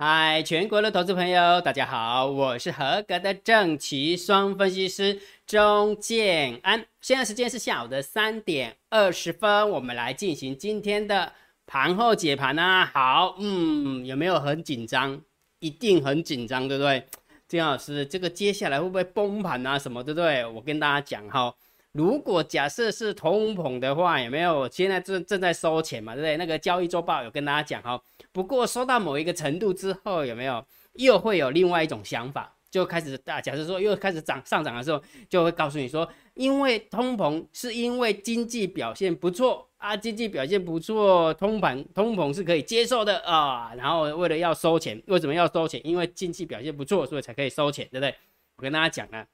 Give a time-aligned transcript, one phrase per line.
[0.00, 6.86] 嗨，全国的投资朋友，大家好，我是合格的正奇双分析师钟建安。
[7.00, 11.32] 现在时间是下午的三点二十分，我们来进行今天的
[11.66, 12.88] 盘后解盘啊。
[12.94, 15.20] 好，嗯，有没有很紧张？
[15.58, 17.04] 一定很紧张，对不对？
[17.48, 19.76] 金老师，这个接下来会不会崩盘啊？
[19.76, 20.46] 什么，对不对？
[20.46, 21.52] 我跟大家讲哈。
[21.98, 24.70] 如果假设是通膨的话，有没有？
[24.70, 26.36] 现在正正在收钱嘛，对不对？
[26.36, 28.00] 那个交易周报有跟大家讲哈。
[28.30, 32.54] 不过收到某一个程度之后，有没有又会有另外一种想法？
[32.70, 43.72] 就开始大假设说又开始涨上涨的时候，就会告诉你说，因为通膨是因为经济表现不错啊，经济表现不错，通膨通膨是可以接受的啊。
[43.76, 45.80] 然后为了要收钱，为什么要收钱？
[45.84, 48.14] 因为经济表现不错，所以才可以收钱，对不对？
[48.56, 49.26] 我跟大家讲啊。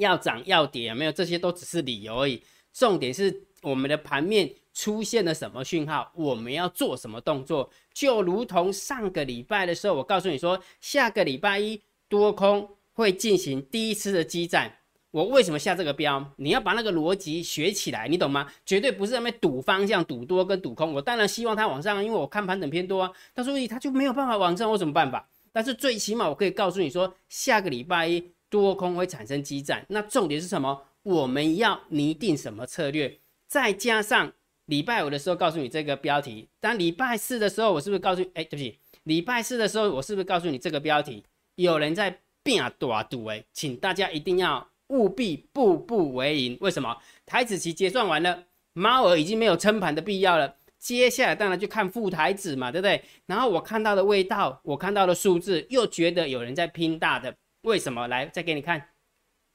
[0.00, 2.42] 要涨要跌，有没有这些都只是理由而已。
[2.72, 7.70] 重点是我们的盘面出现了什么讯号，我们要做什么动作。
[7.92, 14.78] 就如同上个礼拜的时候，我告诉你说，下个礼拜一多空会进行第一次的激战。
[15.10, 16.24] 我为什么下这个标？
[16.36, 18.46] 你要把那个逻辑学起来，你懂吗？
[18.64, 20.94] 绝对不是在那赌方向，赌多跟赌空。
[20.94, 23.10] 我当然希望它往上，因为我看盘整偏多啊。
[23.34, 25.28] 但所以它就没有办法往上，我怎么办法？
[25.50, 28.30] 但是最起码我可以告诉你说，下个礼拜一。
[28.50, 30.82] 多空会产生激战，那重点是什么？
[31.02, 33.18] 我们要拟定什么策略？
[33.46, 34.30] 再加上
[34.66, 38.22] 礼拜五的时候告诉你这个标题，当礼拜四的时候，我是不是告诉？
[38.34, 41.24] 哎，对不起，礼拜四的时候，我是不是告诉你这个标题？
[41.54, 46.58] 有人在变大赌，哎，请大家一定要务必步步为营。
[46.60, 46.96] 为什么？
[47.24, 50.56] 台子期结算完了，猫儿已经没有撑盘的必要了。
[50.78, 53.02] 接下来当然就看副台子嘛，对不对？
[53.26, 57.34] 然后我看到的味道，我看到的数字，又觉得有人在拼大的。
[57.62, 58.08] 为什么？
[58.08, 58.88] 来，再给你看，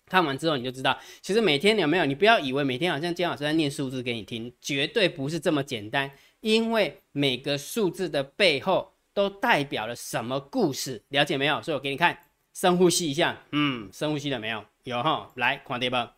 [0.06, 2.06] 看完之后你就知道，其实每天有没有？
[2.06, 6.12] 你不要以为每天好像姜老师在念数字给你听，绝对不是这么简单。
[6.42, 11.60] 因为每个数字的背后都代表了什么故事，了解没有？
[11.64, 12.16] 所以我给你看，
[12.54, 14.64] 深呼吸一下，嗯，深呼吸了没有？
[14.84, 16.18] 有哈，来，狂跌吧，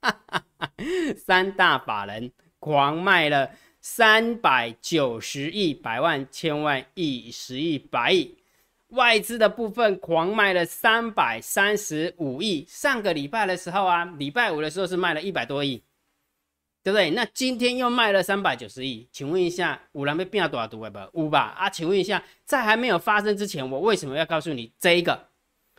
[1.16, 3.50] 三大法人狂卖了
[3.82, 8.38] 三百九十亿、百万、千万亿、十亿、百亿。
[8.92, 15.82] 外资的部分狂卖了三百三十五亿，上个礼拜的时候啊，礼拜五的时候是卖了一百多亿，
[16.82, 17.10] 对不对？
[17.10, 20.78] 那今天又卖了三百九十亿，请问一下，五郎被变多少度？
[20.78, 21.54] 不，五吧？
[21.56, 25.28] 啊，请问一下，在还没有发生之前，我为什么要告诉你这一个？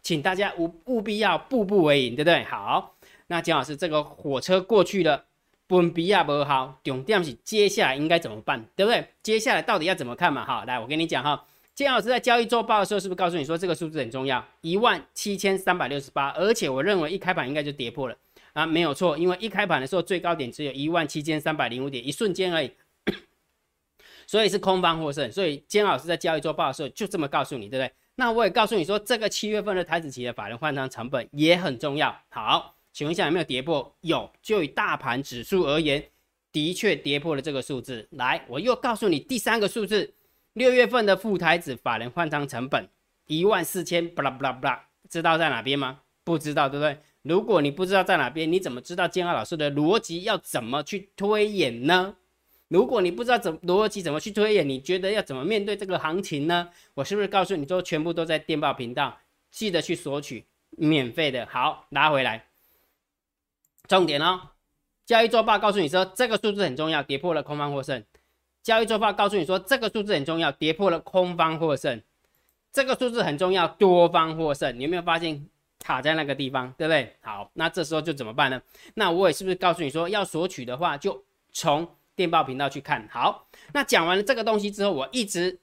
[0.01, 2.43] 请大家务务必要步步为营，对不对？
[2.45, 2.95] 好，
[3.27, 5.25] 那姜老师，这个火车过去了，
[5.67, 9.07] 本比亚不好，重点是接下来应该怎么办，对不对？
[9.21, 10.43] 接下来到底要怎么看嘛？
[10.43, 11.45] 好，来，我跟你讲哈。
[11.75, 14.45] 金老师在交易周报的时候，是不是告诉你说这个数字很重要？
[14.61, 18.15] 一万七千三百六十八，而且我认为一开盘应该就跌破了
[18.53, 22.71] 啊，没有错，因为一开盘的时候最高点只有一万七千三百零五点，一瞬间而已，
[24.27, 25.31] 所以是空方获胜。
[25.31, 27.91] 所以金老师在交易周报的时候就这么告诉你，对不对？
[28.15, 32.15] 那我也告诉你说，这个七月份的台子期的法人换仓成本也很重要。
[32.29, 33.95] 好，请问一下有没有跌破？
[34.01, 36.05] 有，就以大盘指数而言，
[36.51, 38.07] 的确跌破了这个数字。
[38.11, 40.13] 来，我又告诉你第三个数字。
[40.53, 42.87] 六月份的副台子法人换仓成本
[43.25, 46.01] 一万四千，不啦不啦不啦，知道在哪边吗？
[46.23, 46.97] 不知道，对不对？
[47.23, 52.15] 如果你不知道在哪边，你怎么知道建二老师的逻辑要怎么去推演呢？
[52.67, 56.69] 如果你不知道怎逻辑怎么去推演，你觉得要怎么面对这个行情呢？
[56.93, 59.17] 我是不是告诉你说，全部都在电报频道，
[59.49, 61.47] 记得去索取免费的。
[61.47, 62.45] 好，拿回来，
[63.87, 64.49] 重点哦，
[65.05, 68.03] 交易周报告诉你说，这个数字很重要，跌破了空方获胜。
[68.63, 72.01] 交易做法告诉你说，这个数字很重要，跌破了空方获胜，
[72.71, 74.79] 这个数字很重要，多方获胜。
[74.79, 75.45] 你有没有发现
[75.79, 77.13] 卡在那个地方，对不对？
[77.19, 78.61] 好，那这时候就怎么办呢？
[78.93, 81.21] 那我也是不是告诉你说，要索取的话，就
[81.51, 81.85] 从
[82.15, 83.05] 电报频道去看。
[83.11, 85.59] 好，那讲完了这个东西之后，我一直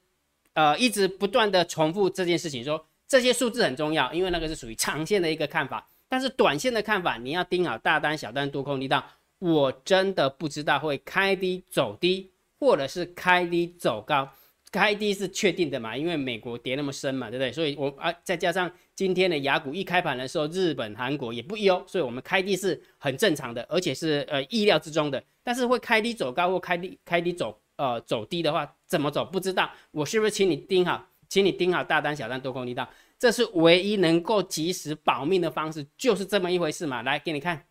[0.53, 9.03] 呃一直不断的重复这件事情，说这些数字很重要，因为那个是属于长线的一个看法，但是短线的看法，你要盯好大单、小单、多空力道。
[9.39, 12.30] 我真的不知道会开低走低。
[12.61, 14.29] 或者是开低走高，
[14.71, 15.97] 开低是确定的嘛？
[15.97, 17.51] 因为美国跌那么深嘛，对不对？
[17.51, 25.21] 所以我啊，再加上今天的雅股一开盘的时候，日本、韩国也不优，所以我们开低是很正常的，而且是呃意料之中的。
[25.43, 29.71] 但是会开低走高或开低开低走呃走低的话，怎么走不知道。
[29.91, 32.87] 我是不是请你盯好，请你盯好大单、小单、多空力道，
[33.19, 37.03] 这是唯一能够及时保命的方式，就是这么一回事嘛。
[37.03, 37.65] 来给你看，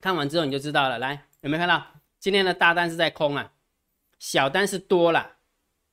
[0.00, 1.00] 看完之后你就知道了。
[1.00, 1.84] 来，有没有看到
[2.20, 3.52] 今天的大单是在空啊？
[4.18, 5.36] 小单是多了，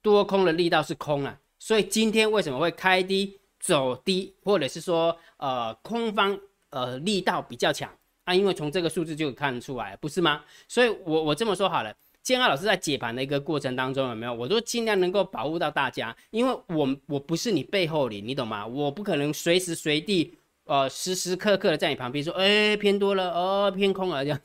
[0.01, 6.37] 多空的力道是空了，所以今天为什么会开低走低，或者是说呃空方
[6.69, 7.89] 呃力道比较强
[8.23, 8.33] 啊？
[8.33, 10.43] 因为从这个数字就看得出来，不是吗？
[10.67, 14.33] 所以我我这么说好了，建安老师在解盘的一个过程当中，有没有？
[14.33, 18.65] 我都尽量能够保护到大家，因为我我不是你背后里，你懂吗？
[18.65, 24.39] 我不可能随时随地，呃，时时刻刻的在你旁边说，哎，偏多了，哦，偏空了这样。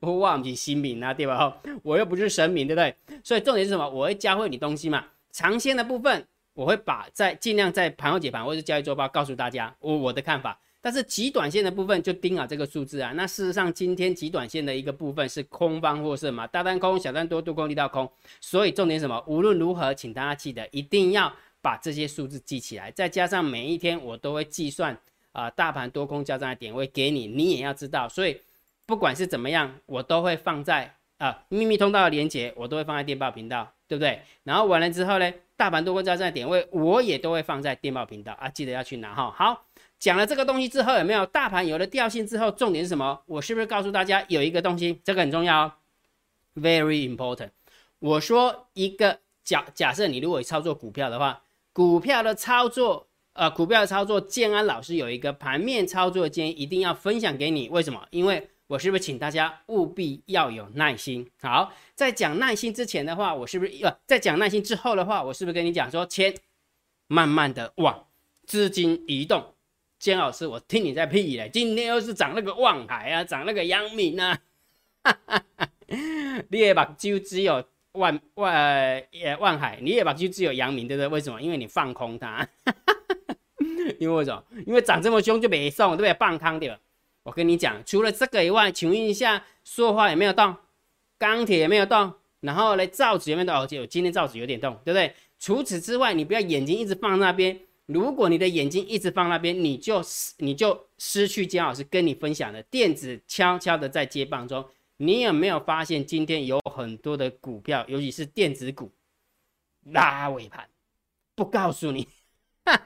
[0.00, 1.56] 我 忘记新民啊，对吧？
[1.82, 2.94] 我又不是神明，对不对？
[3.22, 3.88] 所以重点是什么？
[3.88, 5.04] 我会教会你东西嘛。
[5.30, 10.58] 长线的部分，我会把在尽量在盘后解盘或者交易周报告诉大家我我的看法。
[10.80, 13.12] 但是极短线的部分就盯好这个数字啊。
[13.12, 18.10] 那事实上今天极短线的一个部分是空方获胜嘛，大单空、小单多、多空力道空。
[18.40, 19.22] 所以重点什么？
[19.28, 24.98] 无论如何，请大家记得一定要把这些数字记起来，再加上每一天我都会计算
[25.30, 28.08] 啊大盘多空交战的点位给你，你也要知道。
[28.08, 28.36] 所以。
[28.86, 34.22] 不管是怎么样，我都会放在啊秘密通道的连接，我都会放在电报频道，对不对？
[34.44, 39.30] 然后完了之后呢，大盘多空交战点位，我也都会放在电报频道啊，记得要去拿哈。
[39.30, 39.66] 好，
[39.98, 43.22] 讲了这个东西之后，有没有大盘有了调性之后，重点是什么？
[43.26, 45.72] 我是不是告诉大家有一个东西，这个很重要哦
[46.56, 47.50] ，very important。
[48.00, 51.42] 我说一个假假设，你如果操作股票的话，
[51.72, 57.68] 股票的操作，呃，股票的操作，建安老师有一个盘面操作建议，一定要分享给你。
[57.68, 58.04] 为什么？
[58.10, 61.30] 因为我是不是请大家务必要有耐心？
[61.42, 66.34] 好，在讲耐心之前的话，我是不是呃，在讲耐心之后的话，我是不是跟你讲说，钱
[67.06, 68.06] 慢慢的往
[68.46, 69.54] 资金移动？
[69.98, 71.50] 姜老师，我听你在屁嘞！
[71.52, 74.40] 今天又是涨那个望海啊，涨那个阳明啊，
[76.48, 81.08] 你也把就只有万万呃望海，你也把就只有阳明，对不对？
[81.08, 81.42] 为什么？
[81.42, 82.48] 因为你放空它，
[84.00, 84.42] 因为为什么？
[84.66, 86.14] 因为涨这么凶就没送，对不对？
[86.14, 86.78] 放空对吧？
[87.24, 90.56] 我跟你讲，除了这个以外，请问一下，塑化有没有动？
[91.18, 92.12] 钢铁有没有动？
[92.40, 93.54] 然后呢，造纸有没有动？
[93.54, 95.14] 哦，就今天造纸有点动，对不对？
[95.38, 97.60] 除此之外，你不要眼睛一直放那边。
[97.86, 100.02] 如果你的眼睛一直放那边，你就
[100.38, 104.64] 你就失去姜老师跟你分享的电子悄悄的在接棒中。
[104.96, 108.90] 你有没有发现今天有很多的股票，尤其是电子股
[109.84, 110.68] 拉尾盘？
[111.36, 112.08] 不告诉你。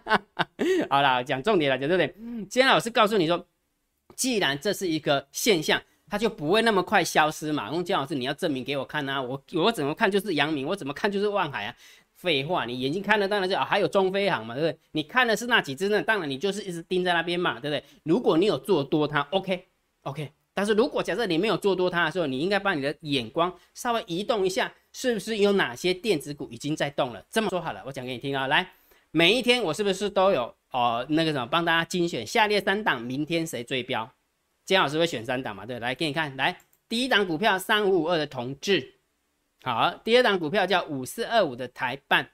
[0.90, 2.14] 好了，讲重点了，讲重点。
[2.50, 3.46] 今天老师告诉你说。
[4.16, 7.70] 既然这是一个现象，它就不会那么快消失嘛。
[7.70, 9.20] 用姜老师，你要证明给我看啊！
[9.20, 11.76] 我我怎么看就是阳明，我怎么看就是万海啊！
[12.14, 14.78] 废话，你眼睛看的当然是啊，还有中飞航嘛，对不对？
[14.92, 16.02] 你看的是那几只呢？
[16.02, 17.84] 当然你就是一直盯在那边嘛，对不对？
[18.04, 19.66] 如果你有做多它，OK
[20.02, 20.32] OK。
[20.54, 27.22] 但是如果假设你没有做多它的时候，你应该把你的眼光稍微移动一下，是不是有哪些电子股已经在动了？
[27.30, 28.66] 这么说好了，我讲给你听啊，来，
[29.10, 30.54] 每一天我是不是都有？
[30.76, 34.12] 哦，那个什么，帮大家精选下列三档，明天谁追标？
[34.66, 35.64] 金老师会选三档嘛？
[35.64, 36.54] 对，来给你看，来
[36.86, 38.96] 第一档股票三五五二的同志，
[39.62, 42.28] 好，第二档股票叫五四二五的台办，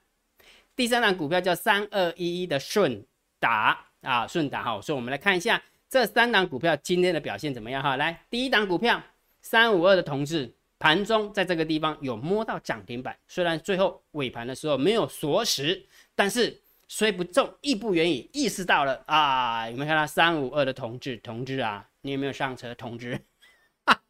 [0.74, 3.06] 第三档股票叫三二一一的顺
[3.38, 4.80] 达啊，顺达哈。
[4.80, 7.96] 所以我们来看一下这三档股票今天的表现怎么样哈？
[7.96, 9.00] 来，第一档股票
[9.40, 15.80] 三五二的同志，盘中在这个地方有摸到涨停板，虽然最后尾盘的时候没有锁死，
[16.16, 16.60] 但是。
[16.94, 18.28] 虽不中，亦不远矣。
[18.34, 19.66] 意识到了啊！
[19.70, 21.16] 有没有看到三五二的同志？
[21.16, 22.74] 同志啊，你有没有上车？
[22.74, 23.18] 同志，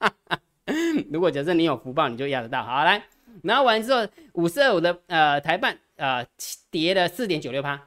[1.12, 2.64] 如果假设你有福报，你就压得到。
[2.64, 3.00] 好，来，
[3.44, 6.26] 然后完之后，五四二五的呃台办呃
[6.72, 7.80] 跌了四点九六趴，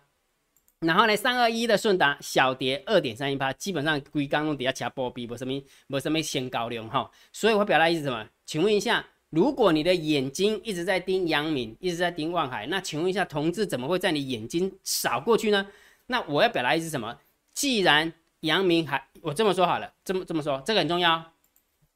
[0.80, 7.12] 然后呢，三二一的顺达小跌二点三一趴，基本上归刚弄底下其他波比，没什么没什么先高量哈。
[7.34, 8.26] 所以我表达意思什么？
[8.46, 9.06] 请问一下。
[9.36, 15.68] 如果你的眼睛一直在盯阳明，一直在盯望海，那请问一下，同志怎么会在你眼睛扫过去呢？
[16.06, 17.18] 那我要表达意思什么？
[17.54, 21.34] 既然阳明还，我这么说好了，这么这么说，这个很重要。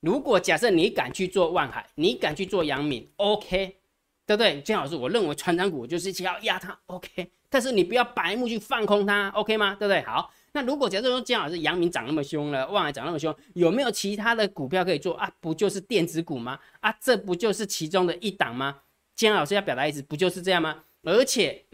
[0.01, 3.77] 如果假设你敢去做望海，你敢去做阳明，OK，
[4.25, 4.61] 对不对？
[4.61, 9.77] 金老师，我认为船长股就是要压它，OK，但是你不要白目去放空它，OK 吗？
[9.79, 10.01] 对不对？
[10.01, 10.29] 好。
[10.51, 15.31] 那如果假设说姜老师阳明涨那么凶了，望海涨那么凶，有没有其他的股票可以做啊？
[15.39, 16.59] 不就是电子股吗？
[16.79, 18.81] 啊，这不就是其中的一档吗？
[19.15, 20.83] 姜老师要表达意思不就是这样吗？
[21.03, 21.65] 而且，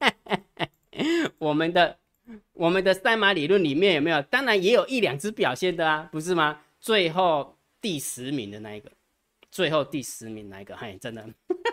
[1.38, 1.98] 我们的
[2.52, 4.22] 我们的赛马理论里面有没有？
[4.22, 6.60] 当然也有一两只表现的啊，不是吗？
[6.80, 8.90] 最后第十名的那一个，
[9.50, 11.28] 最后第十名那一个，嘿，真的，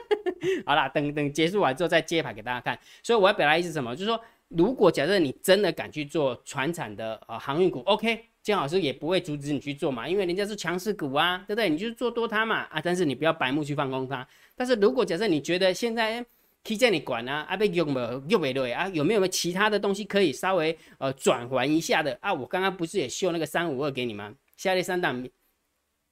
[0.65, 2.77] 好啦，等等结束完之后再揭牌给大家看。
[3.01, 3.95] 所以我要表达意思什么？
[3.95, 4.21] 就是说。
[4.55, 11.69] 如果假设你真的敢去做船产的呃航运股，OK，姜老师也不会阻止你去做嘛，因为人家是强势股啊，对不对？
[11.69, 14.27] 你就做多它嘛啊，但是你不要白目去放空它。
[14.55, 16.25] 但是如果假设你觉得现在
[16.65, 22.33] K 在你管啊，啊被用了又没对啊，有没有其他的东西可以稍微呃转还一下的啊？
[22.33, 24.33] 我刚刚不是也秀那个三五二给你吗？
[24.57, 25.25] 下列三档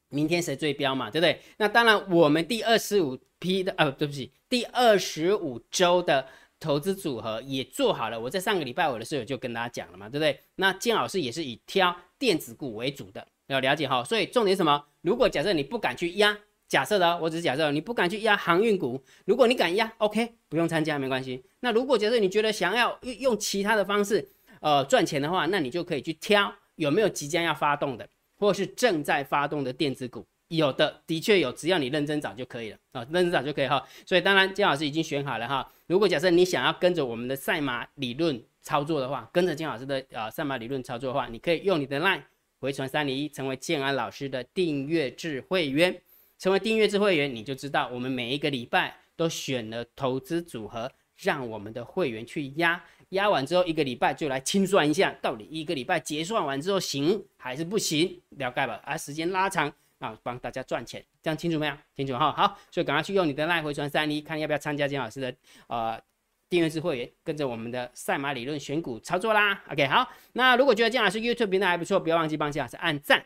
[0.07, 1.39] 明天谁最标嘛，对不对？
[1.57, 6.25] 那当然我们第二十五批的呃，对不起，第二十五周的。
[6.59, 10.39] 投资组合也做好了，我在上个礼拜我的室友就跟大家讲了嘛，对不对？
[10.55, 14.03] 那金老师也是以挑电子股为主的，要了解哈。
[14.03, 14.85] 所以重点什么？
[15.01, 16.37] 如果假设你不敢去压，
[16.67, 21.43] 假设的，我只是假设，你不敢去压航运股，如果你敢压，OK，不用参加没关系。
[21.61, 24.29] 那如果假设你觉得想要用用其他的方式，
[24.61, 30.25] 呃，赚钱的话，那你就可以去挑有没有即将要发动的，或是正在发动的电子股。
[30.49, 33.83] 有的的确有，只要你认真找就可以了啊，认真找就可以哈。
[34.05, 35.71] 所以当然金老师已经选好了哈。
[35.87, 42.21] 如果假设你想要跟着我们的赛马理论操作的话，跟着金老师的呃赛马理论操作的话，你可以用你的 LINE
[42.59, 46.01] 回传三零一，成为建安老师的订阅制会员。
[46.39, 58.21] 成为订阅制会员，你就知道我们每一个礼拜都选了投资组合，让我们的会员去压，压完之后一个礼拜就来清算一下，到底一个礼拜结算完之后行还是不行？
[58.37, 58.81] 了解吧？
[58.85, 59.69] 啊，时间拉长。
[59.99, 61.73] 啊，帮大家赚钱，这样清楚没有？
[61.95, 62.31] 清楚哈。
[62.31, 65.35] 好，所以赶快去用你的赖回传三一，看要不要参加金老师的
[65.67, 66.01] 呃
[66.49, 69.61] 订阅制会员，跟着我们的赛马理论选股操作啦。
[69.69, 70.09] OK，好。
[70.33, 73.25] 那如果觉得金老师 YouTube 频道还不错，不要忘记帮金老师按赞、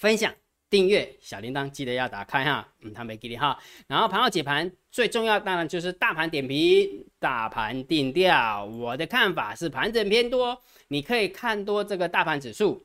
[0.00, 0.34] 分享、
[0.68, 2.68] 订阅，小铃铛记得要打开哈。
[2.80, 3.58] 嗯，他没给你哈。
[3.86, 8.64] 然后盘后解盘最重要当然就是大盘点评、大盘定调。
[8.64, 12.84] 我的看法是盘整偏多，你可以看多这个大盘指数，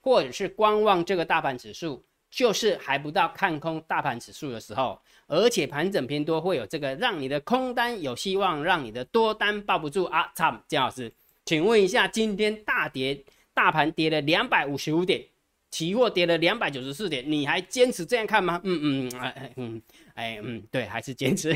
[0.00, 2.04] 或者是观望这个大盘指数。
[2.32, 10.32] 就是还不到看空大盘指数的时候，而且盘整偏多，会有这个让你的空单有希望，让你的多单抱不住啊！
[10.34, 11.12] 操，姜老师，
[11.44, 13.22] 请问一下，今天大跌，
[13.52, 15.22] 大盘跌了两百五十五点，
[15.70, 18.58] 期货跌了两百九十四点，你还坚持这样看吗？
[18.64, 19.82] 嗯嗯哎嗯
[20.14, 21.52] 哎嗯，对，还是坚持。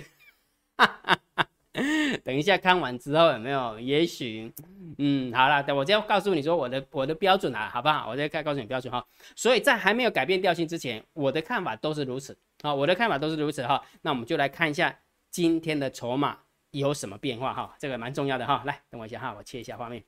[0.77, 1.49] 哈哈哈。
[2.25, 3.79] 等一下看完之后有没有？
[3.79, 4.53] 也许，
[4.99, 8.09] 嗯，好了，等我再告诉你说我的我的标准啊，好不好？
[8.09, 9.07] 我再告诉你标准哈。
[9.35, 13.83] 所以在还没有改变调性之前，我的看法都是如此啊，我的看法都是如此哈。
[14.03, 14.99] 那我们就来看一下
[15.31, 16.39] 今天的筹码
[16.71, 18.63] 有什么变化哈，这个蛮重要的哈。
[18.67, 20.03] 来，等我一下哈，我切一下画面。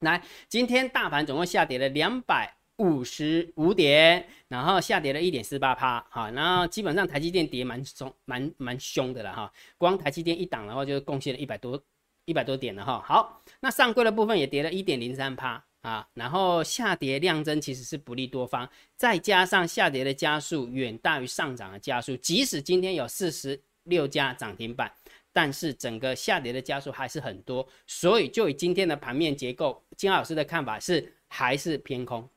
[0.00, 2.57] 来，今天大盘总共下跌了两百。
[2.78, 11.80] 五十五点，然后下跌了一点四八趴，哈，然后基本上台积电跌蛮凶，蛮蛮凶的了哈，光台积电一档的话就贡献了一百多
[12.24, 13.02] 一百多点了哈。
[13.04, 24.92] 好，那上柜的部分也跌了一点零三趴啊，然后下跌量增其实是不利多方，再加上下跌的加速远大于上涨的加速，即使今天有四十六家涨停板，
[25.32, 32.28] 但是整个下跌的加速还是很多，所以就以今天的盘面结构，金老师的看法是还是偏空。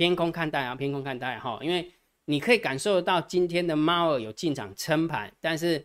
[0.00, 1.92] 偏空看待啊，偏空看待哈，因为
[2.24, 5.84] 你可以感受到今天的猫儿有进场撑盘，但是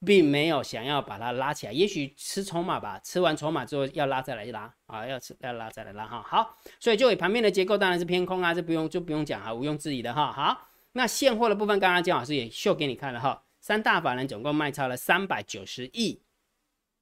[0.00, 6.22] 并没有想要把它拉起来，也许吃筹码吧，吃完筹码之后要拉再来拉啊，要吃要拉再来拉哈。
[6.22, 10.32] 好，所以就以盘面的结构当然是偏空啊，这不用就不用讲啊，毋庸置疑的哈。
[10.32, 16.22] 好，那现货的部分，刚刚姜老师也秀给你看了哈，三大法人总共卖超了三百九十亿，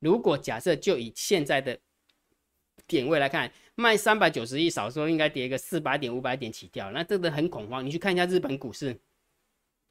[0.00, 1.78] 如果假设就以现在的
[2.88, 3.52] 点位来看。
[3.74, 7.84] 卖三百九十亿，少说应该跌个四百点、五百点起跳，那真的很恐慌。
[7.84, 9.00] 你去看一下日本股市，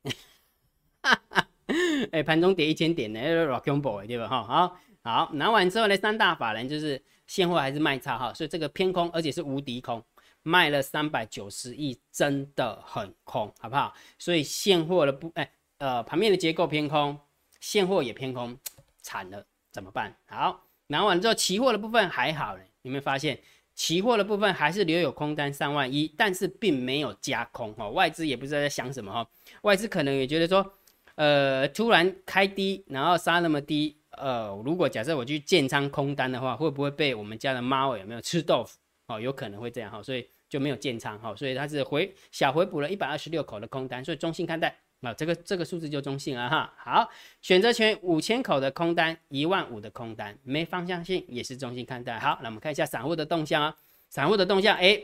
[2.11, 4.27] 哎，盘中跌一千点呢，rock and boy 对吧？
[4.27, 10.03] 哈，好，好，拿完之后呢，三大法人就是现货还是卖差哈，所以这个偏空，而且是无敌空，
[10.43, 13.93] 卖了三百九十亿，真的很空，好不好？
[14.19, 17.19] 所以现货的不，哎，呃，盘面的结构偏空，
[17.59, 18.57] 现货也偏空，
[19.01, 20.15] 惨了，怎么办？
[20.27, 23.41] 好，拿完之后，期货的部分还好呢，有没有发现？
[23.81, 29.27] 期货的部分还是留有空单三万一，但是并没有加空哈，外资也不知道在想什么哈，
[29.63, 30.73] 外资可能也觉得说，
[31.15, 38.77] 呃，突然开低，然后杀那么低，呃，如果假设我去建仓空单的话，会不会被我们家的猫有没有吃豆腐？
[39.07, 44.77] 哦，有可能会这样哈，所以就没有建仓哈，所以它是回小回补了一百二十六口的空单，所以中性看待。
[45.01, 46.71] 啊，这个这个数字就中性了哈。
[46.77, 47.09] 好，
[47.41, 52.19] 选择权五千口的空单，一万五的空单，没方向性也是中性看待。
[52.19, 53.75] 好，那我们看一下散户的动向啊。
[54.09, 55.01] 散户的动向，哎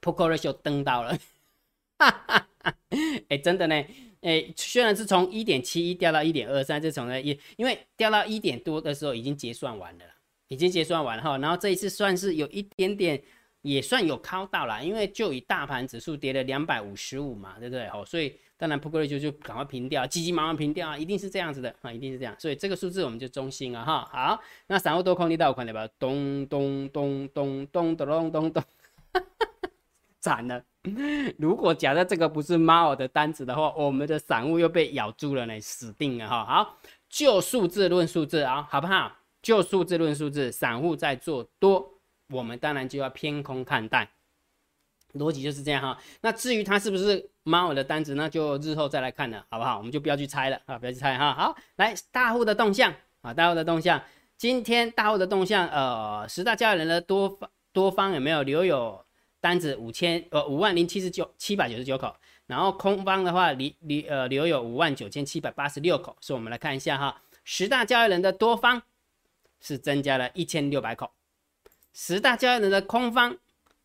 [0.00, 1.18] p o k e ratio 登到了，
[1.98, 2.74] 哈哈哈。
[3.28, 3.84] 哎，真的呢，
[4.20, 10.04] 哎，虽然是从一点七一掉到一点二三，这从呢，因因为掉到一点多的时候已经结算完了，
[10.48, 11.36] 已经结算完了哈。
[11.38, 13.20] 然后这一次算是有一点点。
[13.62, 17.86] 也算有靠到了，因为就以大盘指数跌了两百五十五嘛，对不对？
[17.88, 22.36] 哦，所以当然 p o k e r 就就赶快平掉，急急忙忙平掉啊，一定是这样子的啊，一定是这样。
[22.38, 24.06] 所以这个数字我们就中心了哈。
[24.12, 25.88] 好，那散户多空力道款对吧？
[25.98, 28.62] 咚咚咚咚咚咚咚咚，
[30.20, 30.62] 惨了！
[31.38, 36.44] 如果假设这个不是猫耳的单子的话，我们的散户又被咬住了呢，死定了哈。
[36.44, 36.76] 好，
[37.08, 39.16] 就数字论数字啊，好不好？
[39.40, 41.94] 就数字论数字，散户在做多。
[42.28, 44.08] 我们当然就要偏空看待，
[45.14, 45.98] 逻辑就是这样哈。
[46.20, 49.76] 那至于它是不是猫耳的单子，那就日后再来看了，好不好？
[49.78, 51.34] 我们就不要去猜了啊，不要去猜哈。
[51.34, 54.00] 好，来大户的动向啊，大户的动向，
[54.36, 59.04] 今天大户的动向，呃，十大交易人的多方多方有没有留有
[59.40, 62.14] 单子五千呃五万零七十九七百九十九口，
[62.46, 68.80] 然后空方的话留留呃留有五万九千七百八十六口，所以我们来看一下哈，十大交易人的多方
[69.60, 71.10] 是增加了一千六百口，
[71.92, 73.36] 十大交易人的空方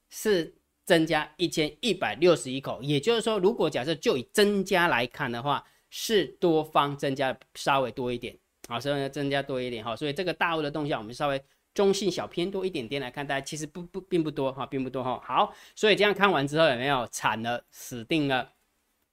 [0.10, 0.56] 是
[0.86, 8.38] 增加一千一百六十一口，也就是说，如果假设就以增加来看的话，是多方增加稍微多一点，
[8.68, 11.44] 好，稍微增加多一点哈，所以这个大户的动向我们稍微。
[11.74, 15.22] 中性小偏多一点点来看，大家其实不不并不多哈，并不多哈。
[15.22, 17.66] 好，所以这样看完之后有没有惨了？
[17.70, 18.54] 死定了。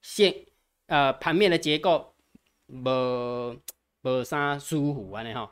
[0.00, 0.32] 现
[0.86, 2.14] 呃盘面的结构
[2.68, 3.58] 无
[4.02, 5.50] 无啥舒服安尼哈。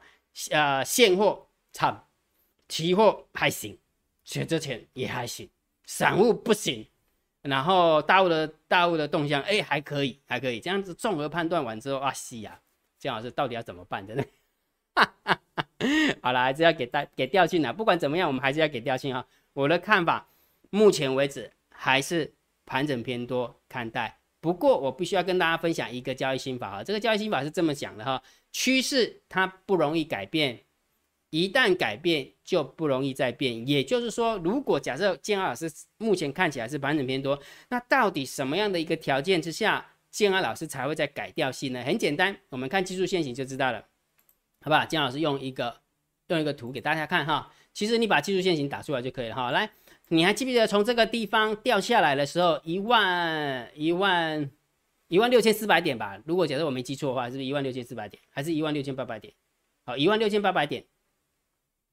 [0.53, 2.07] 呃现货惨，
[2.69, 3.77] 期货还行，
[4.23, 5.51] 选择权也还行，
[5.91, 6.87] 散户不行。
[7.43, 12.61] 然后大户的大户的动向哎还可以还可以，这样子综合判断完之后啊，西呀，
[12.99, 14.07] 姜老师到底要怎么办？
[14.07, 14.25] 真的。
[16.23, 17.73] 好了，还是要给大给调性的。
[17.73, 19.27] 不管怎么样，我们还是要给调性哈。
[19.53, 20.29] 我的看法，
[20.71, 22.33] 目前为止还是
[22.67, 24.19] 盘整偏多看待。
[24.41, 26.85] 不过我必须要跟大家分享一个交易心法哈。
[26.85, 30.61] 这个交易心法是这么讲的哈：趋势它不容易改变，
[31.31, 33.67] 一旦改变就不容易再变。
[33.67, 41.83] 也就是说，如果假设建安老师目前看起来是盘整偏多，那到底什么样的一个条件之下，建安老师才会再改调性呢？
[41.83, 43.87] 很简单，我们看技术线型就知道了。
[44.63, 44.85] 好不好？
[44.85, 45.81] 姜老师用一个
[46.27, 47.51] 用一个图给大家看哈。
[47.73, 49.53] 其实你把技术线型打出来就可以了哈。
[49.53, 49.71] 来，
[50.09, 54.51] 你还记不记得从这个地方掉下来的时候，一万一万
[55.07, 56.21] 一万六千四百点吧？
[56.27, 59.33] 如果假设我没记错的话，是不是一万六千四百点，还是一万六千八百点？
[59.87, 60.85] 好，一万六千八百点，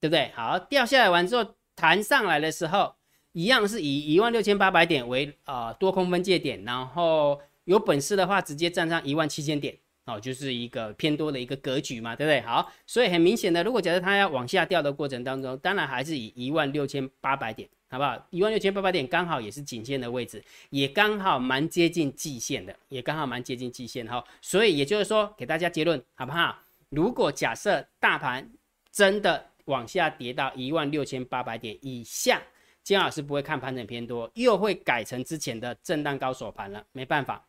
[0.00, 0.30] 对不对？
[0.34, 2.94] 好，掉下来完之后弹上来的时候，
[3.32, 9.76] 一样是以一万六千八百点为啊多空分界点，然后有本事的话直接站上一万七千点。
[10.10, 12.40] 哦，就是一个偏多的一个格局嘛，对不对？
[12.40, 18.16] 好，所以很明显的，如果假设它要往下掉的过程当中，当然还是以一万六千八百点，好不好？
[18.30, 24.24] 一万六千八百点刚好也是颈线的位置，也刚好蛮接近季线的，也刚好蛮接近季线哈。
[24.40, 26.56] 所以也就是说，给大家结论好不好？
[26.88, 28.50] 如果假设大盘
[28.90, 32.42] 真的往下跌到一万六千八百点以下，
[32.82, 37.44] 金老师不会看盘整偏多，又会改成之前的震荡高手盘了，没办法。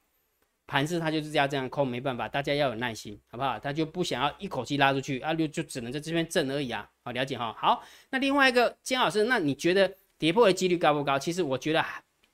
[0.67, 3.57] 盘子它就是要这样空，没办法，大家要有耐心，好不好？
[3.57, 6.87] 他就不想要一口气拉出去啊，就就只能在这边震而已啊。
[7.01, 7.55] 好，了解哈。
[7.57, 11.17] 好，那另外一个金老师，那你觉得跌破的几率高不高？
[11.17, 11.83] 其实我觉得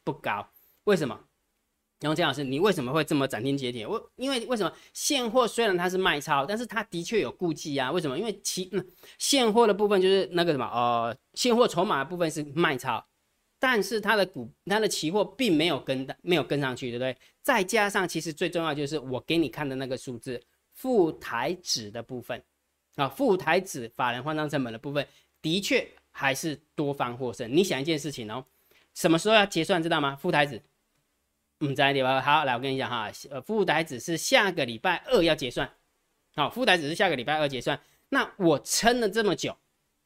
[0.04, 0.46] 不高。
[0.84, 1.18] 为什么？
[2.06, 3.88] 然后金老师，你为什么会这么斩钉截铁？
[3.88, 7.92] 我因为为什么现货虽然它是卖超，但是它的确有顾忌啊。
[7.92, 8.20] 为什么？
[8.20, 8.88] 因为其嗯
[9.18, 13.04] 现货的部分就是那个什么呃现货筹码的部分是卖超。
[13.58, 17.18] 但是它的股、它的期货并没有跟没有跟上去，对不对？
[17.42, 20.40] 再加上其实最重要就是我给你看的那个数字，
[20.74, 22.40] 副台指的部分
[22.96, 25.08] 啊，副台指法人换仓成本的部分，
[25.42, 27.50] 的确还是多方获胜。
[27.52, 28.46] 你想一件事情哦，
[28.94, 30.16] 什么时候要结算知道吗？
[30.16, 30.62] 副台指，
[31.60, 32.22] 嗯，在哪里吧？
[32.22, 35.70] 好，来我跟你讲哈，呃，副台只是下个礼拜二要结算，
[36.36, 37.80] 好，副台只是下个礼拜二结算。
[38.10, 39.56] 那我撑了这么久，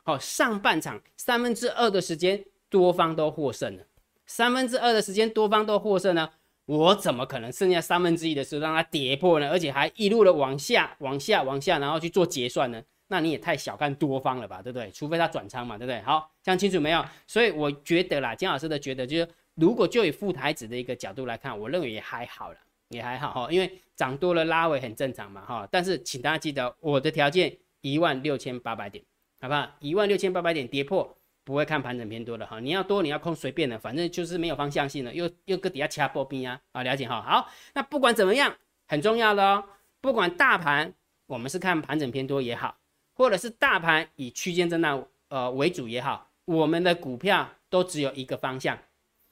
[0.03, 2.43] 好，上半场三分之二的时间。
[2.71, 3.83] 多方都获胜了，
[4.27, 6.29] 三分之二的时间多方都获胜呢，
[6.67, 9.49] 我怎么可能剩下三分之一的时候让它跌破呢？
[9.49, 12.79] 而且还一路的往下、往下、往下，然后去做结算呢？
[13.07, 14.91] 那你也太小看多方了吧，对不对？
[14.91, 15.99] 除非他转仓嘛，对不对？
[16.01, 17.03] 好，讲清楚没有？
[17.25, 22.57] 所以我觉得啦，姜老师的觉得就是，如果就以副台子的一个角度来看，我认为也还好了，
[22.89, 25.67] 也还好哈，因为涨多了拉尾很正常嘛哈。
[25.71, 29.03] 但是请大家记得我的条件一万六千八百点，
[29.41, 29.69] 好不好？
[29.79, 31.15] 一万六千八百点跌破。
[31.45, 37.19] 不会看盘整偏多的哈，你要多你要空随便的，反正就是没有方向性的，又又搁底下掐波兵啊啊，了解哈。
[37.23, 38.55] 好，那不管怎么样，
[38.87, 39.63] 很重要的哦，
[39.99, 40.93] 不管大盘
[41.25, 42.77] 我们是看盘整偏多也好，
[43.15, 48.77] 或者是大盘以区间震荡呃为主也好，我们的股票都只有一个方向，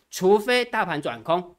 [0.09, 1.55] 除非大盘转空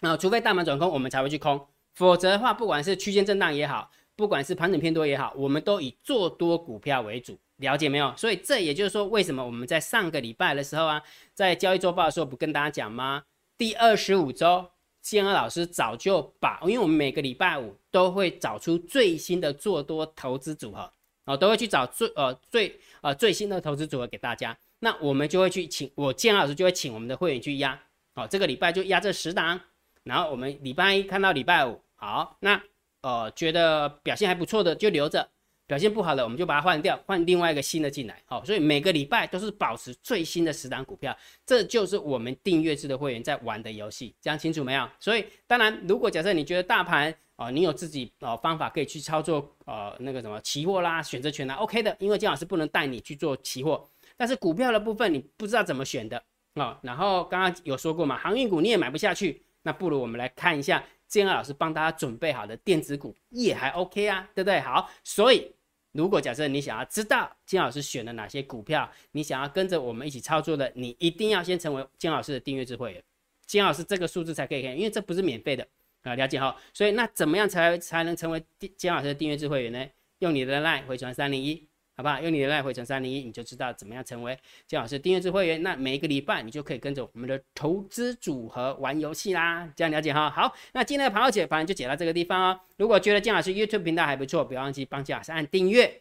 [0.00, 7.38] 啊，除非大盘转空，我们才会去空，否则的话，不管是区间震荡也好，不管是盘整偏多也好，我们都以做多股票为主。
[7.56, 8.14] 了解没有？
[8.16, 11.02] 所以这也就是说，为什么我们在上个礼拜的时候啊，
[11.34, 13.24] 在交易周报的时候不跟大家讲吗？
[13.58, 14.70] 第二十五周，
[15.02, 20.90] 建安老师早就把，因为我们每个礼拜五都会找出最新的做多投资组合，
[21.26, 24.56] 哦，都会去找最呃最呃最新的投资组合给大家。
[24.80, 27.80] 那我们就会去请我建老师就会请我们的会员去压，
[28.14, 29.60] 哦，这个礼拜就压这十档，
[30.02, 32.60] 然后我们礼拜一看到礼拜五，好，那
[33.02, 35.30] 呃觉得表现还不错的就留着。
[35.66, 38.20] 表现不好的，我们就把它换掉，换另外一个新的进来。
[38.26, 41.16] 好，所以每个礼拜都是保持最新的十档股票，
[41.46, 44.12] 这就是我们订阅制的会员在玩的游戏。
[44.20, 44.88] 讲清楚没有？
[44.98, 51.96] 所以当然，如果假设你觉得大盘哦，你有自己呃方法可以去操作呃那个什么期货啦、选择权啦，OK 的。
[52.00, 53.88] 因为姜老师不能带你去做期货，
[54.20, 56.22] 但是股票的部分你不知道怎么选的，
[56.56, 56.76] 哦。
[56.82, 64.60] 然后刚刚有说过嘛，航运股你也买不下去，那不如我们来看一下建安老师帮大家准备好的电子股也还 OK 啊，对不对？
[64.60, 65.50] 好，所以
[65.92, 73.02] 如果假设你想要知道金老师选了哪些股票，你想要跟着我们一起操作的，你一定要先成为金老师的订阅制会员，
[73.46, 75.66] 金老师这个数字才可以看，因为这不是免费的
[76.02, 76.54] 啊，了解哈。
[76.74, 78.44] 所以那怎么样才才能成为
[78.76, 79.86] 金老师的订阅制会员呢？
[80.18, 81.69] 用你的 line 回传三零一。
[82.00, 82.18] 好不好？
[82.18, 84.34] 用你的赖回成三零一，你就知道怎么样成为
[84.66, 85.62] 姜老师订阅制会员。
[85.62, 89.70] 那每一个礼拜你就可以跟着我们的投资组合玩游戏啦。
[89.76, 90.30] 这样了解哈。
[90.30, 92.60] 好，那今天的盘后解盘就解到这个地方哦。
[92.78, 96.00] 如果觉得姜老师 YouTube 频道还不错，不要忘记帮姜老师按订阅，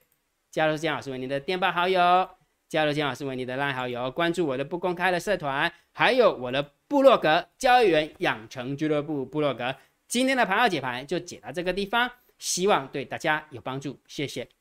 [0.50, 2.30] 加入姜老师为你的电报好友，
[2.70, 9.76] 加入姜老师为你的赖好友，关注我的不公开的社团，还有我的部落格交易员养成俱乐部部落格。
[10.08, 14.48] 今天的盘后解盘就解到这个地方，希望对大家有帮助，谢谢。